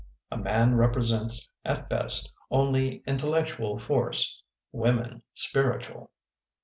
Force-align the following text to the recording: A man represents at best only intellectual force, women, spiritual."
A 0.31 0.35
man 0.37 0.73
represents 0.77 1.51
at 1.63 1.87
best 1.87 2.33
only 2.49 3.03
intellectual 3.05 3.77
force, 3.77 4.41
women, 4.71 5.21
spiritual." 5.35 6.09